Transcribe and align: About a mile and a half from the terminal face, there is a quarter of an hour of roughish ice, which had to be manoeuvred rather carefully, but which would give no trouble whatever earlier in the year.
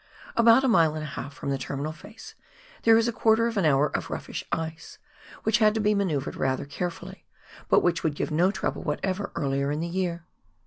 About 0.35 0.63
a 0.63 0.67
mile 0.67 0.95
and 0.95 1.03
a 1.03 1.05
half 1.05 1.31
from 1.31 1.51
the 1.51 1.59
terminal 1.59 1.91
face, 1.91 2.33
there 2.81 2.97
is 2.97 3.07
a 3.07 3.11
quarter 3.13 3.45
of 3.45 3.55
an 3.55 3.65
hour 3.65 3.95
of 3.95 4.09
roughish 4.09 4.43
ice, 4.51 4.97
which 5.43 5.59
had 5.59 5.75
to 5.75 5.79
be 5.79 5.93
manoeuvred 5.93 6.35
rather 6.35 6.65
carefully, 6.65 7.23
but 7.69 7.81
which 7.83 8.03
would 8.03 8.15
give 8.15 8.31
no 8.31 8.49
trouble 8.49 8.81
whatever 8.81 9.31
earlier 9.35 9.69
in 9.71 9.79
the 9.79 9.85
year. 9.85 10.25